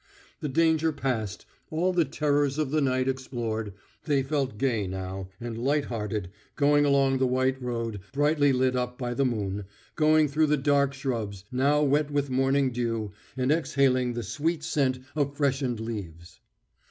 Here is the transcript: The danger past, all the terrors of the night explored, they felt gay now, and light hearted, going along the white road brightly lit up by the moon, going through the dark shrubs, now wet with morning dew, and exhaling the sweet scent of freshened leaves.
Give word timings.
The 0.39 0.49
danger 0.49 0.91
past, 0.91 1.45
all 1.69 1.93
the 1.93 2.05
terrors 2.05 2.57
of 2.57 2.71
the 2.71 2.81
night 2.81 3.07
explored, 3.07 3.71
they 4.05 4.23
felt 4.23 4.57
gay 4.57 4.87
now, 4.87 5.29
and 5.39 5.55
light 5.55 5.85
hearted, 5.85 6.31
going 6.55 6.85
along 6.85 7.19
the 7.19 7.27
white 7.27 7.61
road 7.61 7.99
brightly 8.11 8.51
lit 8.51 8.75
up 8.75 8.97
by 8.97 9.13
the 9.13 9.25
moon, 9.25 9.65
going 9.95 10.27
through 10.27 10.47
the 10.47 10.57
dark 10.57 10.95
shrubs, 10.95 11.45
now 11.51 11.83
wet 11.83 12.09
with 12.09 12.31
morning 12.31 12.71
dew, 12.71 13.11
and 13.37 13.51
exhaling 13.51 14.13
the 14.13 14.23
sweet 14.23 14.63
scent 14.63 14.97
of 15.15 15.37
freshened 15.37 15.79
leaves. 15.79 16.39